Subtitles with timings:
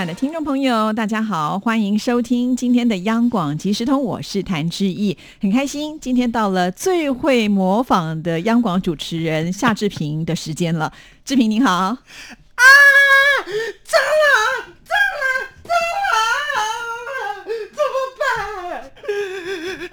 [0.00, 10.90] 爱的听众朋友，大家好，欢迎收听今天的央广即时通，我是谭志毅，很开心今天到了最会模仿的央广主持人夏志平的时间了。
[11.22, 11.98] 志平你好，啊，
[13.84, 13.92] 蟑
[14.24, 14.96] 螂，蟑
[16.08, 18.24] 螂，怎么办？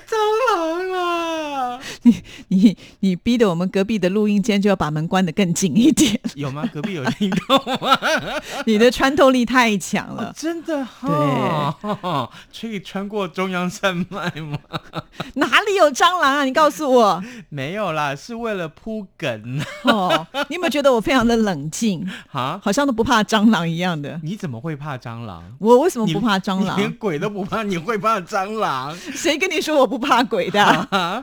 [0.07, 0.15] 蟑
[0.55, 1.81] 螂啊！
[2.07, 6.63] 你你你逼得我们隔壁的录音间就要把门关得更紧一点，有吗？
[6.73, 7.97] 隔壁有听到吗？
[8.65, 12.29] 你的穿透力太强了，真的哈，
[12.59, 14.57] 可以穿过中央山脉吗？
[15.35, 16.43] 哪里有蟑螂啊？
[16.45, 20.25] 你告诉我， 没有啦，是为了铺梗哦。
[20.49, 22.59] 你有没有觉得我非常的冷静啊？
[22.63, 24.19] 好像都不怕蟑螂一样的。
[24.23, 25.43] 你怎么会怕蟑螂？
[25.59, 26.77] 我为什么不怕蟑螂？
[26.77, 28.95] 连鬼都不怕，你会怕蟑螂？
[28.97, 30.63] 谁跟你说我不怕鬼的？
[30.63, 31.21] 啊，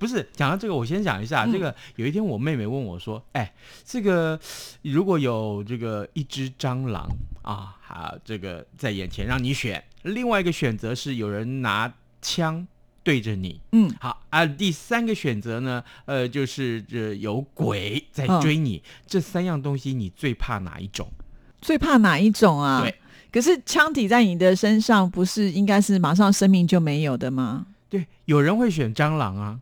[0.00, 1.46] 不是，讲到这个，我先讲一下。
[1.46, 3.52] 这个有一天，我妹妹问我说：“哎，
[3.84, 4.40] 这个
[4.80, 7.06] 如果有这个一只蟑螂
[7.42, 12.66] 啊，好，这个在眼前让你选，另外一个选择是有人拿枪
[13.02, 21.12] 对着你，嗯，好啊，第三个选择呢，呃，就是这有鬼在追你，这三样东西你最怕哪一种？
[21.60, 22.80] 最怕哪一种啊？
[22.80, 22.94] 对，
[23.30, 27.66] 可是枪抵在你的身上，不是应该是马上生命就没有的吗？
[27.90, 29.60] 对，有人会选蟑螂啊。”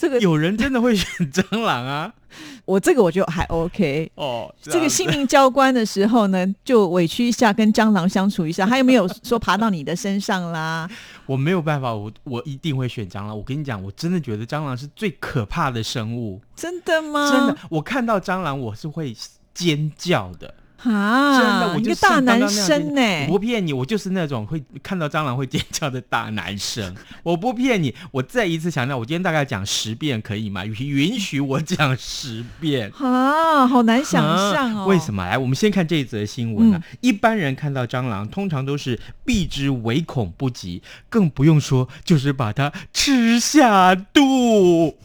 [0.00, 2.10] 这个有人真的会选蟑螂啊？
[2.64, 4.54] 我这个我就还 OK 哦。
[4.62, 8.64] 这个性命交关的时候呢，就委屈一下，跟蟑螂相处一下。
[8.64, 10.88] 他又没有说爬到你的身上啦？
[11.26, 13.36] 我没有办法，我我一定会选蟑螂。
[13.36, 16.40] 我跟你讲，我真的觉得蟑螂是最可怕的生物。
[16.56, 17.30] 真的吗？
[17.30, 19.14] 真的，我看到蟑螂我是会
[19.52, 20.54] 尖叫的。
[20.84, 21.38] 啊！
[21.38, 26.94] 真的，我就大男生呢，我不骗你，我就是那种会看到蟑螂会尖叫的大男生。
[27.22, 30.64] 我不骗你，我再一次强调，我今天大概讲十遍可以吗？
[30.64, 33.66] 允许我讲十遍啊！
[33.66, 34.86] 好难想象哦。
[34.86, 35.24] 为什么？
[35.24, 36.82] 来，我们先看这一则新闻啊。
[37.00, 44.96] 一般人看到蟑螂，通常都是避之唯恐不及，更不用说就是把它吃下肚。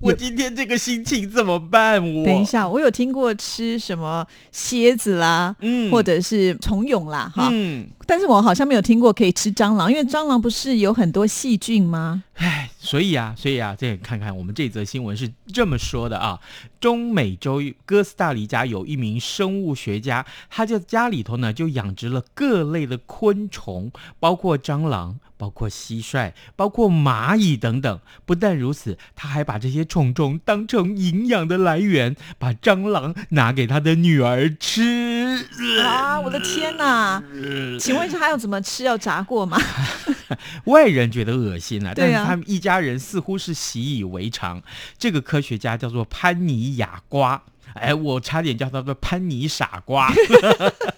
[0.00, 2.02] 我今天这个心情怎么办？
[2.02, 2.24] 我？
[2.24, 12.24] 等一下，我有听过吃什么蝎子啦，嗯，或者是虫蛹啦，哈，嗯，但是我好像没有听过可以吃蟑螂，因为蟑螂不是有很多细菌吗？
[12.34, 16.40] 唉，所以啊，所以啊，再看看我们这则新闻是这么说的啊，
[16.80, 25.18] 中美洲哥斯达黎加有一名生物学家，他就家里头呢就养殖了各类的昆虫，包括蟑螂。
[25.38, 28.00] 包括蟋蟀，包括蚂蚁等等。
[28.24, 35.48] 不但如此，他还把这些虫虫当成营养的来源，把蟑螂拿给他的女儿吃。
[35.84, 36.20] 啊！
[36.20, 37.20] 我的天哪！
[37.80, 38.84] 请 问一下，还要怎么吃？
[38.84, 39.58] 要炸过吗？
[40.64, 44.62] 外人觉得恶心啊，但是他们一家人似乎是习以为常。
[44.98, 47.42] 这个科学家叫做潘尼亚瓜。
[47.74, 50.12] 哎，我差点叫他做潘尼傻瓜。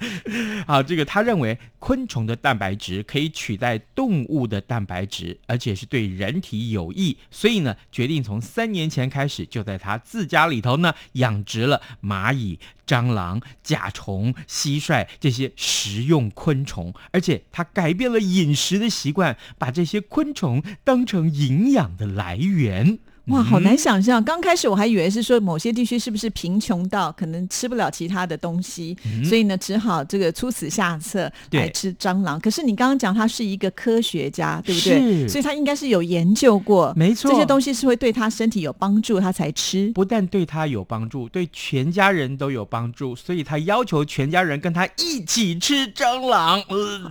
[0.66, 22.98] 好，这个他认为昆虫的蛋白质可以取代动物的蛋白质，而且是对人体有益，所以呢，决定从三年前开始就在他自家里头呢养殖了蚂蚁、蟑螂、甲虫、蟋蟀这些食用昆虫，而且他改变了饮食的习惯，把这些昆虫当成营养的来源。
[23.26, 24.22] 哇，好难想象！
[24.22, 32.38] 刚开始我还以为是说某些地区是不是贫穷到可能吃不了其他的东西，所以呢只好这个出此下策来吃蟑螂。
[32.38, 35.26] 可是你刚刚讲他是一个科学家，对不对？
[35.26, 39.90] 所以他应该是有研究过，没错，这些东西是会对他身体有帮助，他才吃。
[39.92, 46.62] 不但对他有帮助，对全家人都有帮助，所以他要求全家人跟他一起吃蟑螂。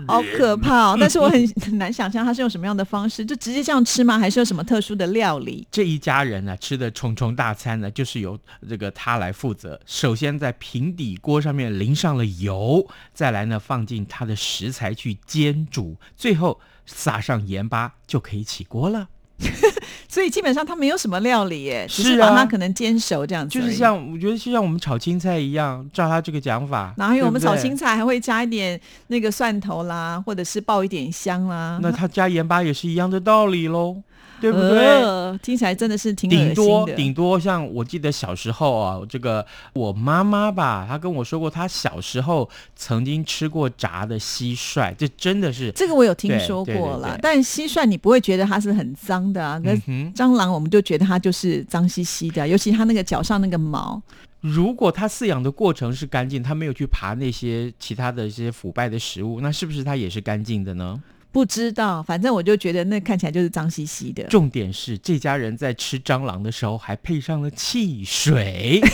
[0.07, 0.93] 好可怕！
[0.93, 0.97] 哦！
[0.97, 4.17] 但是我很很 难想象他是用什么样的方式，就直接这样吃吗？
[4.17, 5.67] 还是有什么特殊的料理？
[5.69, 5.99] 这一。
[6.05, 8.37] 家人呢吃的重重大餐呢，就是由
[8.69, 9.81] 这个他来负责。
[9.87, 19.07] 首先在平底锅上面淋上了油，再来呢放进他的食材去煎煮，最后撒上盐巴就可以起锅了。
[20.07, 23.59] 所以基本上它没有什么料理耶，只是把它可能煎熟这样子。
[23.59, 26.93] 就是像我觉得就像我们炒青菜一样，照他这个讲法。
[26.97, 31.79] 哪有我们炒青菜还会加一点那个蒜头啦，或者是爆一点香啦？
[31.81, 34.03] 那他加盐巴也是一样的道理喽。
[34.41, 35.37] 对不对？
[35.41, 47.17] 听起来真的是挺顶多顶多像我记得小时候啊，这个我妈妈吧，她跟我说过，她小时候曾经吃过炸的蟋蟀，这真的是这个我有听说过了。
[47.21, 49.59] 但蟋蟀你不会觉得它是很脏的啊？
[49.63, 49.71] 那
[50.13, 54.01] 蟑螂我们就觉得它就是脏兮兮的，尤其它那个脚上那个毛。
[54.41, 61.01] 如果它饲养的过程是干净，它没有去爬那些其他的一些腐败的食物，那是不是它也是干净的呢？
[61.35, 64.23] 不知道，反正我就觉得那看起来就是脏兮兮的。
[64.29, 68.79] 重点是这家人在吃蟑螂的时候还配上了汽水。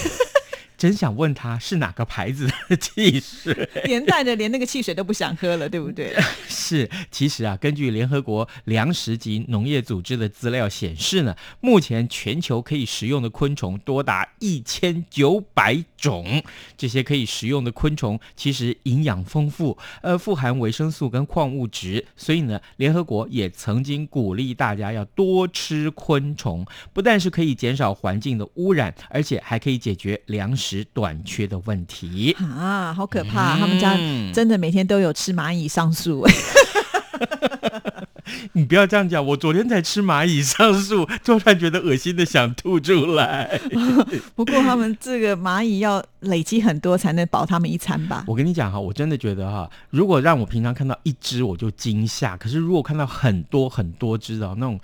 [0.76, 6.16] 真想问他是哪个牌子的汽水，连带着连那个汽水都不想喝了，对不对？
[6.50, 16.44] 是，其实啊，根据联合国粮食及农业组织的资料显示呢，目前全球可以食用的昆虫多达一千九百种。
[16.76, 30.82] 这些可以食用的昆虫其实营养丰富，呃，富含维生素跟矿物质，所以呢，联合国也曾经鼓励大家要多吃昆虫，不但是可以减少环境的污染，而且还可以解决粮食。
[30.94, 33.58] 短缺的问题啊，好可怕！
[33.58, 33.96] 他们家
[34.34, 36.26] 真的每天都有吃蚂蚁上树。
[38.54, 43.60] 你不要这样讲，我昨天才吃蚂蚁上树， 突然觉得恶心的想吐出来。
[44.36, 48.24] 不过他们这个蚂蚁要累积很多才能饱他们一餐吧？
[48.28, 54.80] 我跟你讲哈，我真的觉得哈，如果让我平常看到一只我就惊吓，可是如果看到很多很多只的那种，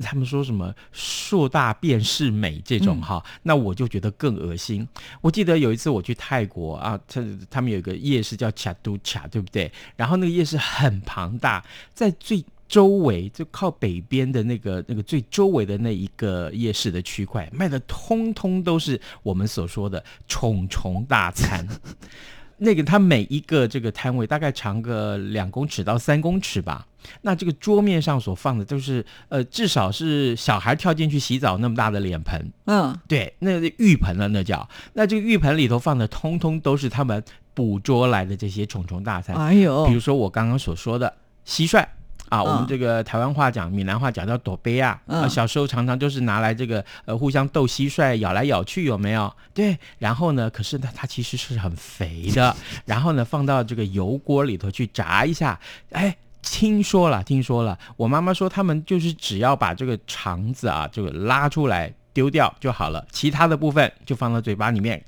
[0.00, 4.86] 他们说什么硕大便是美这种哈，那我就觉得更恶心。
[5.20, 9.70] 我记得有一次我去泰国啊，他他们有一个夜市叫卡都卡，对不对？
[9.96, 11.64] 然后那个夜市很庞大，
[11.94, 12.44] 在最。
[12.70, 21.66] 周围就靠北边的那个那个最周围的那一个夜市的区块，卖的通通都是我们所说的虫虫大餐。
[22.62, 26.86] 那个它每一个这个摊位大概长个两公尺到三公尺吧。
[27.22, 32.52] 那这个桌面上所放的都是呃，至少是小孩跳进去洗澡那么大的脸盆。
[32.66, 34.68] 嗯，对，那个浴盆了那叫。
[34.92, 39.34] 那这个浴盆里头放的通通都是他们捕捉来的这些虫虫大餐。
[39.34, 41.12] 哎呦，比如说我刚刚所说的
[41.44, 41.84] 蟋蟀。
[42.30, 44.98] 啊，我们这个台湾话讲，闽南话讲叫躲杯啊。
[45.06, 49.30] 啊，小时候常常就是拿来这个呃互相斗蟋蟀，咬来咬去，有没有？
[49.52, 49.76] 对。
[49.98, 52.56] 然后呢，可是呢，它其实是很肥的。
[52.86, 55.58] 然后呢，放到这个油锅里头去炸一下。
[55.90, 57.76] 哎，听说了，听说了。
[57.96, 65.02] 我妈妈说，他们就是只要把这个肠子啊，这个拉出来丢掉就好了，其他的部分就放到嘴巴里面。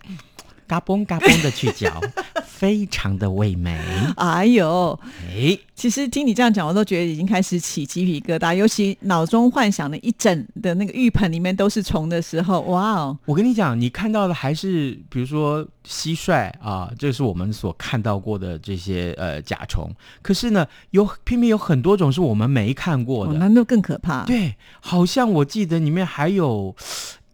[0.72, 2.00] 嘎嘣嘎嘣的去嚼，
[2.46, 3.78] 非常的味美。
[4.16, 4.98] 哎呦，
[5.28, 8.54] 哎，其实听你这样讲，我都觉得已经开始起鸡皮疙瘩。
[8.54, 13.18] 尤其脑中幻想的一整的那个浴盆里面都是虫的时候，哇哦！
[13.26, 19.94] 我跟你讲，你看到的还是比如说蟋蟀啊，这是我们所看到过的这些呃甲虫。
[20.22, 24.24] 可是呢，有偏偏有很多种是我们没看过的，那那更可怕。
[24.24, 26.74] 对，好像我记得里面还有。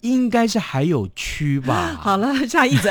[0.00, 1.96] 应该是还有蛆吧。
[2.00, 2.90] 好了，下一则。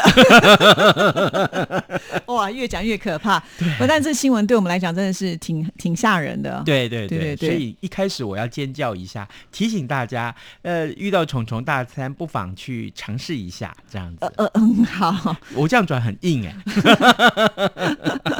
[2.27, 3.39] 哇，越讲越可怕。
[3.77, 6.61] 不，但这新闻对我们来讲真的是挺挺吓人的。
[6.65, 7.49] 对对对对。
[7.49, 14.31] 所以一开始我要尖叫一下，提醒大家，呃，遇到虫虫大餐，不妨去尝试一下，这样子。
[14.35, 15.35] 呃嗯，好。
[15.53, 16.55] 我这样转很硬哎。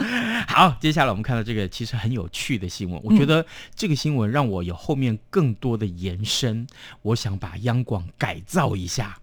[0.48, 3.02] 好，接下来我们看到这个其实很有趣的新闻。
[3.04, 3.46] 我觉得
[3.76, 6.66] 这个新闻让我有后面更多的延伸。
[7.02, 8.78] 我想把央广改造。
[8.78, 9.18] 一下，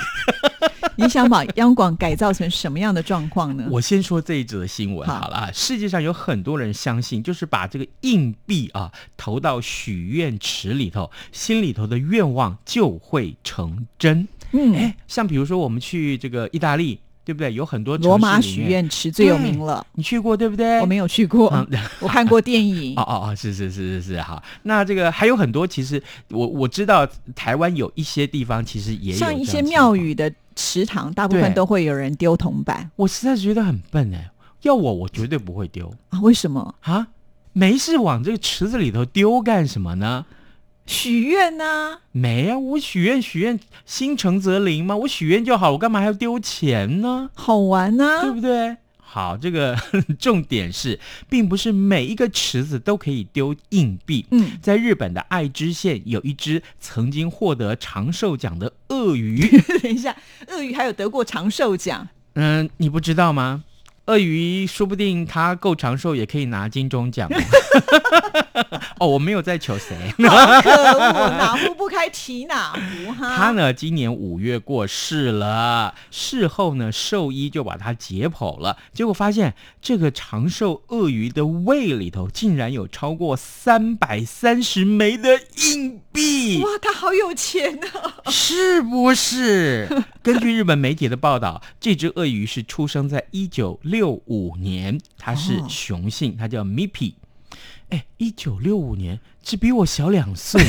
[0.96, 3.66] 你想把央广改造成什么样的状况呢？
[3.70, 5.50] 我先说这一则新闻好了。
[5.54, 14.28] 世界上有很多人相信，就是把这个硬币啊投到许愿池里头，心里头的愿望就会成真。
[14.52, 17.00] 嗯，哎，像比如说我们去这个意大利。
[17.24, 17.52] 对不对？
[17.52, 20.80] 有很多罗马许愿池最有名了，你去过对不对？
[20.80, 21.52] 我没有去过，
[22.00, 22.94] 我看过电影。
[22.98, 24.42] 哦哦哦，是是是是是，好。
[24.62, 32.90] 那这个还有很多，其实我我知道台湾有一些地方其实也有像一些庙宇的池塘，大部分都会有人丢铜板。
[32.96, 34.30] 我实在是觉得很笨哎，
[34.62, 36.20] 要我我绝对不会丢啊！
[36.20, 37.08] 为什么啊？
[37.52, 40.24] 没事往这个池子里头丢干什么呢？
[40.90, 41.98] 许愿呢？
[42.10, 44.96] 没啊，我许愿许愿，心诚则灵嘛。
[44.96, 47.30] 我许愿就好，我干嘛还要丢钱呢？
[47.32, 48.76] 好玩呢，对不对？
[48.98, 49.76] 好，这个
[50.18, 54.26] 重点是，并不是每一个池子都可以丢硬币。
[54.32, 59.46] 嗯，在日本的爱知县有一只曾经获得长寿奖的鳄鱼。
[59.80, 60.16] 等一下，
[60.48, 62.08] 鳄鱼还有得过长寿奖？
[62.34, 63.62] 嗯，你不知道吗？
[64.10, 67.30] 鳄鱼说不定它够长寿，也可以拿金钟奖。
[68.98, 69.96] 哦，我没有在求谁。
[70.18, 73.36] 可恶，哪壶不开提哪壶哈。
[73.36, 75.94] 他呢，今年五月过世了。
[76.10, 85.40] 事后呢，兽医就把它解剖了，结果发现这个长寿鳄鱼的胃里头竟然有超过三百三十枚的
[85.72, 86.60] 硬币。
[86.62, 88.28] 哇，他好有钱啊！
[88.30, 89.88] 是不是？
[90.22, 97.14] 根据日本媒体的报道，这只鳄鱼是出生在一九六五年，它是雄性，它叫 Mippy。
[97.90, 100.62] 哎，一九六五年，只比我小两岁，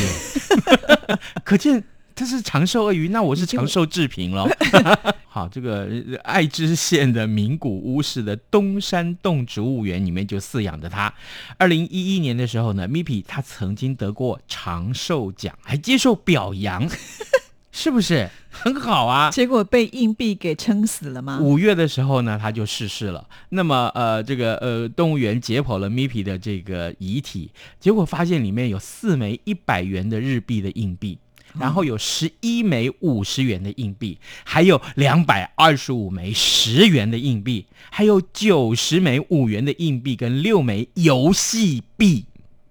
[1.46, 1.84] 可见。
[2.14, 4.48] 它是长寿鳄鱼，那我是长寿制品喽。
[5.28, 5.90] 好，这个
[6.24, 11.12] 爱知县的名古屋市的东山动植物园里面就饲养着它。
[11.58, 16.88] 二零一一年的时候呢，Mipi 它曾经得过长寿奖，还接受表扬。
[17.72, 19.32] 是不是 很好啊？
[19.32, 21.40] 结果被硬币给撑死了吗？
[21.42, 23.26] 五月的时候呢，他就逝世了。
[23.50, 31.18] 那么，呃，这个呃，动物园解剖了 Mipi 的这个遗体，结果发现里面有四枚一百元的日币的硬币，
[31.58, 42.26] 然后有十一枚五十元的硬币，还有两百二十五枚十元的硬币，还有九十枚五元的硬币跟六枚游戏币。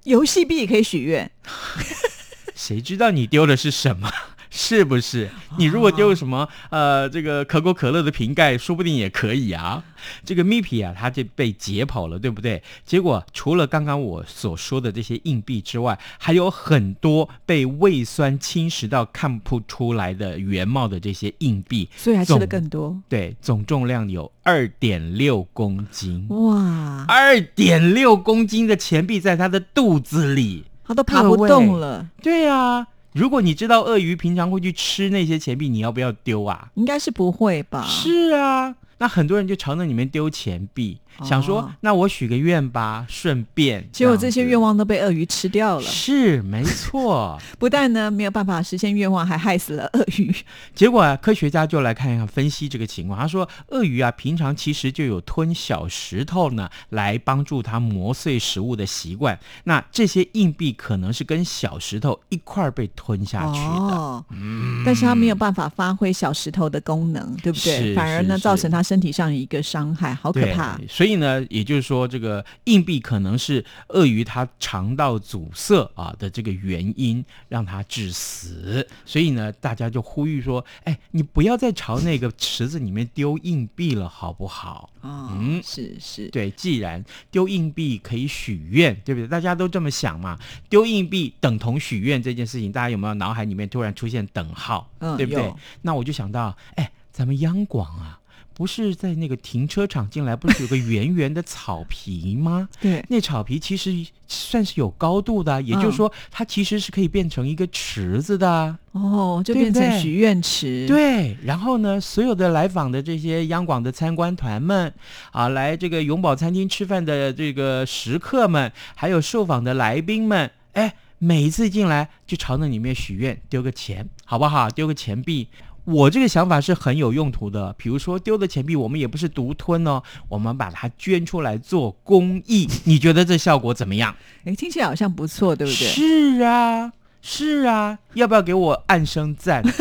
[0.05, 1.31] 游戏币也可以许愿？
[2.55, 4.11] 谁知道你丢的是什么？
[4.51, 5.31] 是不是？
[5.57, 9.85] 你如果丢什么呃，这个可口可乐的瓶盖，说不定也可以啊。
[10.25, 12.61] 这个 Mipi 啊，它就被解剖了，对不对？
[12.85, 23.01] 结果除了刚刚我所说的这些硬币之外，还有很多被胃酸侵蚀到看不出来的原貌的这些硬币，所以还吃的更多。
[23.09, 26.27] 对，总重量有二点六公斤。
[26.31, 32.09] 哇，二点六公斤的钱币在他的肚子里，他都爬不动了。
[32.21, 32.89] 对呀。
[33.13, 36.71] 如果你知道鳄鱼平常会去吃那些钱币，你要不要丢啊？
[36.75, 37.85] 应该是不会吧。
[37.87, 38.75] 是啊。
[39.01, 43.89] 那很多人就朝那里面丢钱币，想说那我许个愿吧，顺便。
[43.91, 45.83] 结果这些愿望都被鳄鱼吃掉了。
[45.83, 50.31] 是没错， 不但呢没有办法实现愿望，还害死了鳄鱼。
[50.77, 53.19] 结果啊，科学家就来看一看分析这个情况。
[53.19, 59.39] 他说，鳄鱼啊平常其实就有吞小石头呢，来帮助它磨碎食物的习惯。
[59.65, 63.65] 那这些硬币可能是跟小石头一块儿被吞下去的。
[63.65, 67.95] 哦，嗯，但是它没有办法发挥小石头的功能，对不对？
[67.95, 68.83] 反而呢造成它。
[68.91, 70.77] 身体上一个伤害，好可怕。
[70.89, 78.85] 所以呢，也就是说，这个硬币可能是鳄鱼它肠道阻塞啊的这个原因，让它致死。
[79.07, 86.51] 所以呢，大家就呼吁说：“哎，你不要再朝那个池子里面丢硬币了，好不好？”嗯，是是，对。
[86.51, 89.29] 既然丢硬币可以许愿，对不对？
[89.29, 90.37] 大家都这么想嘛。
[90.69, 94.91] 丢硬币等同许愿这件事情，大家有没有脑海里面突然出现等号？
[94.99, 95.55] 嗯，对不对？
[95.83, 98.20] 那我就想到，哎，咱们央广啊。
[98.61, 102.69] 不是在那个停车场进来，不是有个圆圆的草皮吗？
[102.79, 103.91] 对，那草皮其实
[104.29, 108.77] 算是有高度的，也就是说，它其实是可以变成一个池子的。
[108.93, 110.87] 哦，就变成许愿池。
[110.87, 114.93] 对，然后呢，所有的来访的这些央广的参观团们
[115.33, 124.69] 啊，来这个永宝餐厅吃饭的这个食客们，还有受访的来宾们，哎，每一次进来就朝那里面许愿，丢个钱，好不好？
[124.69, 125.49] 丢个钱币。
[125.85, 134.15] 我这个想法是很有用途的，比如说丢的钱币，我们也不是独吞哦，我们把它捐出来做公益，你觉得这效果怎么样？
[134.45, 135.89] 哎，听起来好像不错，对不对？
[135.89, 136.93] 是啊。
[137.23, 139.63] 是啊，要不要给我按声赞？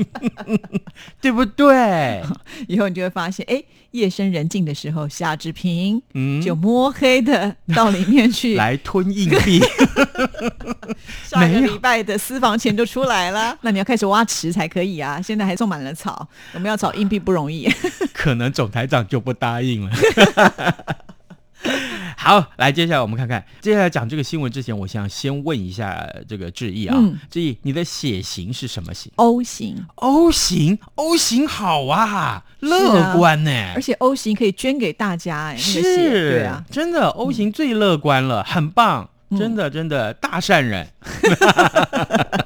[1.20, 2.22] 对不对？
[2.66, 9.60] 以后你就会发现，哎，夜深人静的时候，夏志平嗯就摸黑的到里面去来吞硬币。
[11.24, 15.20] 上个礼拜的私房钱就出来了，那你要开始挖池才可以啊！
[15.20, 17.70] 现在还种满了草，我们要找硬币不容易。
[18.14, 19.90] 可能总台长就不答应了。
[22.22, 23.42] 好，来，接下来我们看看。
[23.62, 26.94] 接下来讲这个新闻之前，我想先问一下这个志毅啊，
[27.30, 29.82] 志毅，你的血型是什么型？O 型。
[29.94, 33.50] O 型，O 型好啊，乐观呢。
[33.74, 39.08] 而且 O 型可以捐给大家，哎，是，对啊，真的，O 型最乐观了，很棒。
[39.38, 40.86] 真的，真的大善人。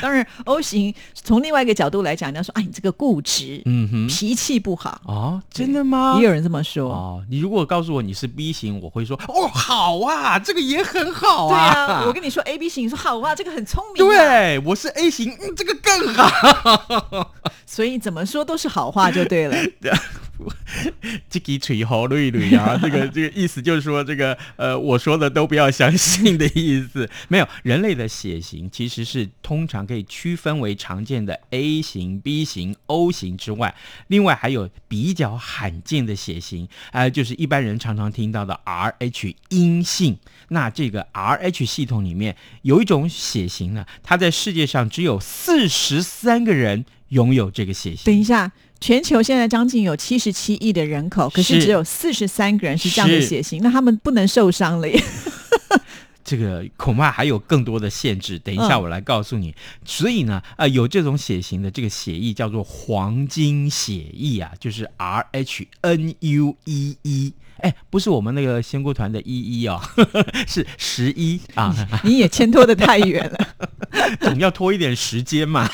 [0.00, 6.16] 当然，O 型从另外一个角度来讲，人家说：“哎，你这个固执，嗯哼，脾气不好。”哦，真的吗？
[6.18, 6.90] 也有人这么说。
[6.90, 14.04] 哦，你如果告诉我你是 B 型，我会说：“哦，好啊，这个也很好啊。”对啊，我跟你说 A B 型，你说好啊，这个很聪明。
[14.04, 17.32] 对，我是 A 型，嗯，这个更好。
[17.66, 19.56] 所以怎么说都是好话就对了。
[21.28, 22.78] 这个吹好啊！
[22.80, 27.08] 这个这个意思就是说，这个呃，我说的都不要相信的意思。
[27.28, 33.74] 没有，人类的血型其实是通常可以区分为常见的 A 型、B 型、O 型之外，
[34.06, 40.18] 另外还有比较罕见的血型，呃，就是一般人常常听到的 Rh 阴性。
[40.50, 48.04] 那这个 Rh 系统里面有一种血型呢，它在世界上只有四十三个人拥有这个血型。
[48.04, 48.52] 等一下。
[48.80, 55.02] 全球现在将近有七十七亿的人口，可是只有四十三个人是这样的血型，那他们不能受伤了耶。
[56.24, 58.38] 这个恐怕还有更多的限制。
[58.38, 59.54] 等一下我来告诉你。
[59.86, 67.32] 所以呢，啊，有这种血型的这个血液叫做黄金血液啊，就是 R H N U E E。
[67.62, 69.80] 哎，不是我们那个仙姑团的一一哦，
[70.46, 71.74] 是十一啊。
[72.04, 73.48] 你也牵拖的太远了，
[74.20, 75.68] 总要拖一点时间嘛。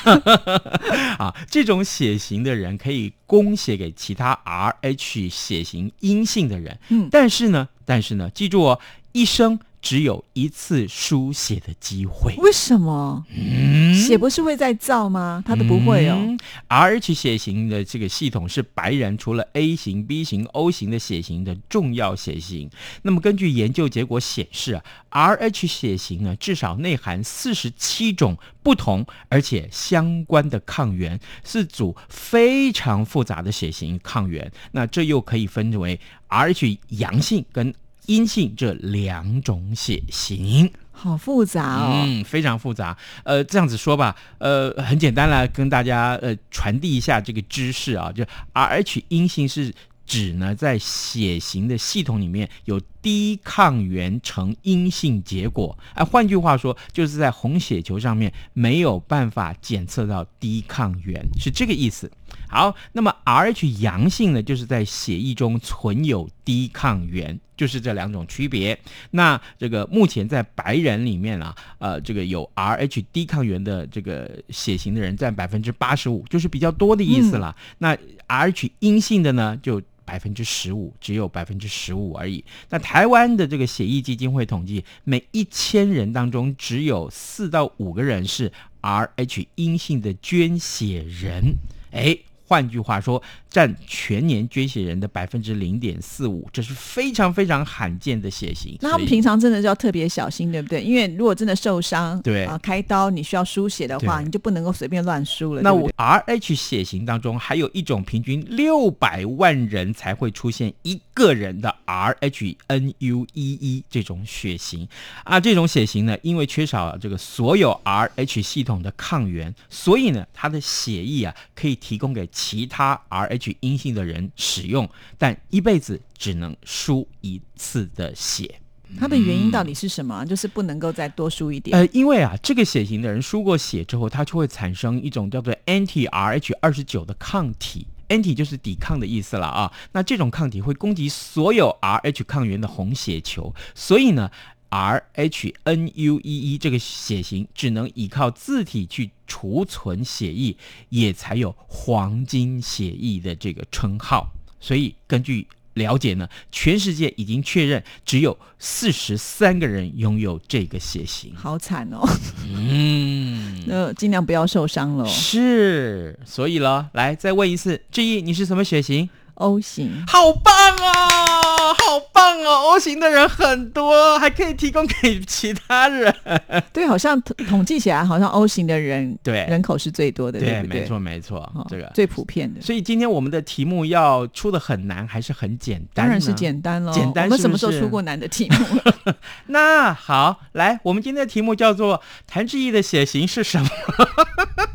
[1.17, 6.77] 啊，这种血型的人可以供血给其他 R H 血型阴性的人。
[6.89, 8.79] 嗯，但是呢，但是呢，记住哦，
[9.11, 9.59] 一生。
[9.85, 13.23] 只有一次输血的机会，为什么？
[13.29, 15.43] 嗯血不是会再造吗？
[15.45, 16.35] 他都不会哦。
[16.67, 22.67] Rh 血型的这个系统是白人除了 A 型、B 型、O 型的血型的重要血型。
[23.03, 34.51] 那么根据研究结果显示啊，Rh 血型呢至少内含四十七种不同而且相关的抗原，是组非常复杂的血型抗原。
[34.71, 35.99] 那这又可以分为
[36.29, 37.71] Rh 阳性跟
[38.07, 42.97] 阴性这两种血型，好复杂哦，嗯，非常复杂。
[43.23, 49.73] 呃，这样子说吧，呃，很简单来跟大家呃传递一下这个知识啊，就 Rh 阴性是
[50.05, 62.11] 指呢在血型的系统里面有低抗原呈阴性结果，哎，换句话说，就是在红血球上面没有办法检测到低抗原，是这个意思。
[62.55, 68.79] 好，那么 Rh 阳性呢，就是在血液中存有低抗原，就是这两种区别。
[69.11, 77.53] 那这个目前在白人里面啊，呃，这个有 Rh 低抗原的这个血型的人占百分之八十五，就是比较多的意思了。
[77.79, 77.93] 那
[78.29, 82.41] Rh 阴性的呢，就百分之十五，只有百分之十五而已。
[82.69, 88.49] 那台湾的这个血液基金会统计，每一千人当中只有四到五个人是
[88.81, 91.55] Rh 阴性的捐血人，
[91.91, 92.17] 哎。
[92.47, 93.21] 换句话说，
[93.55, 98.77] 占全年捐血人的百分之零点四五，这是非常非常罕见的血型。
[98.81, 100.83] 那他们平常真的是要特别小心，对不对？
[100.83, 105.61] 因为如果真的受伤，对啊，开刀你需要输血的话，你就不能够随便乱输了。
[105.61, 114.85] 那我 R H 血型当中还有一种平均六百万人才会出现一个人的 R H N U E E 这种血型
[115.23, 122.25] 啊，这种血型呢，因为缺少这个所有 R H 系统的抗原，所以呢，它的血液啊可以提供给。
[122.31, 128.61] 其他 Rh 阴性的人使用，但一辈子只能输一次的血。
[128.97, 130.23] 它的原因到底是什么？
[130.25, 131.77] 就是不能够再多输一点。
[131.77, 139.73] 呃，因为啊，这个血型的人输过血之后，它就会产生一种叫做 anti Rh 二十九的抗体，anti 就是抵抗的意思了啊。
[139.91, 144.31] 那这种抗体会攻击所有 Rh 抗原的红血球，所以呢。
[144.75, 150.57] R H N U E E 这个血型只能依靠字体去储存血液，
[150.89, 154.33] 也才有黄金血液的这个称号。
[154.59, 162.01] 所以根据了解呢，全世界已经确认只有四十三个人拥有这个血型，好惨哦。
[162.45, 165.07] 嗯， 那尽量不要受伤了。
[165.07, 176.13] 是，所以了，来再问一次，志毅，你是什么血型？O 型，好棒啊，好棒哦！O 型的人很多，还可以提供给其他人。
[176.73, 182.61] 对，好像统计起来，好像 O 型的人对人口是最多的，对没错，没错，这个最普遍的。
[182.61, 186.05] 所以今天我们的题目要出的很难，还是很简单？
[186.05, 186.91] 当然是简单喽。
[186.91, 189.13] 简单，我们什么时候出过难的题目？
[189.47, 193.69] 那好，来，我们今天的题目叫做谭志毅的血型是什么？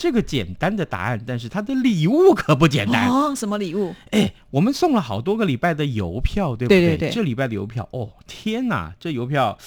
[0.00, 3.34] 这个简单的答案，但是他的礼物可不简单哦。
[3.36, 3.94] 什么礼物？
[4.12, 6.80] 哎，我们送了好多个礼拜的邮票，对不对？
[6.80, 7.10] 对对对。
[7.10, 9.58] 这礼拜的邮票，哦天哪，这邮票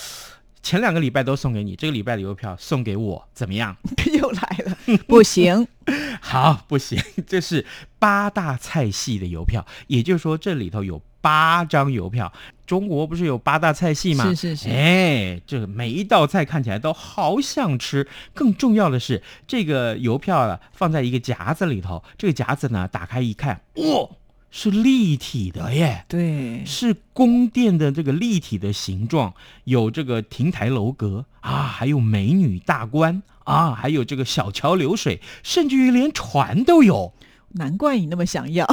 [0.64, 3.78] 前两个礼拜都送给你，这个礼拜的邮票送给我，怎么样？
[4.20, 5.68] 又来了，不行，
[6.20, 7.64] 好不行，这是
[8.00, 11.00] 八大菜系的邮票，也就是说这里头有。
[11.24, 12.34] 八张邮票，
[12.68, 14.26] 中国不是有八大菜系吗？
[14.26, 14.70] 是是是。
[14.70, 18.06] 哎，这个每一道菜看起来都好想吃。
[18.34, 24.10] 更重要的是，这个邮票啊，放在一个夹子里头，这个夹子呢，打开一看，哇，
[24.52, 26.04] 是立体的耶！
[26.10, 29.34] 对，是宫殿的这个立体的形状，
[29.64, 37.14] 有这个亭台楼阁啊，还有美女大观啊，还有这个小桥流水，甚至于连船都有。
[37.56, 38.66] 难怪你那么想要。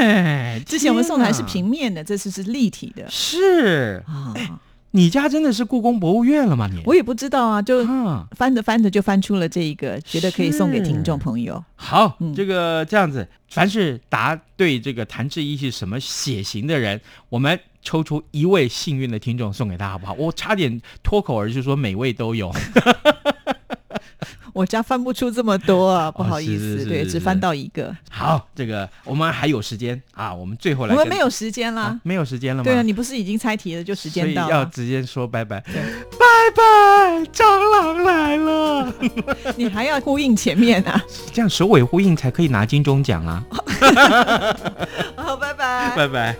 [0.00, 3.04] 哎，之前我们送的还是平面的，这次是立体的。
[3.10, 4.34] 是啊，
[4.92, 6.68] 你家真的是故宫博物院了吗？
[6.72, 7.84] 你我也不知道啊，就
[8.36, 11.62] 翻着翻着就翻出了这一个，觉得可以送给听众朋友。
[11.76, 20.14] 好，这个这样子，凡是答对这个谭志毅是什么血型的人，我们抽出一位幸运的听众送给他，好不好？
[20.14, 22.52] 我差点脱口而出说每位都有。
[24.52, 27.94] 我家翻不出这么多啊，不好意思，对，是是是只翻到一个。
[28.10, 32.00] 好，这个我们还有时间啊，我们最后来我们没有时间啦啊。
[32.02, 32.64] 没有时间了吗？
[32.64, 34.64] 对啊，你不是已经猜题了，就时间到要。
[34.70, 35.72] 直接说拜拜，拜
[36.54, 36.62] 拜，
[37.32, 38.94] 蟑螂来了，
[39.56, 41.02] 你还要呼应前面啊。
[41.32, 43.44] 这样首尾呼应才可以拿金钟奖啊！
[45.16, 45.96] 好，拜拜。
[45.96, 46.36] 拜拜。